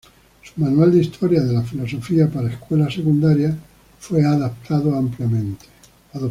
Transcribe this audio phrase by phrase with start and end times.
[0.41, 3.53] Su manual de historia de la filosofía para escuelas secundarias
[3.99, 5.67] fue adoptado ampliamente.